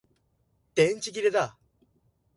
[0.73, 1.55] 電池切れだ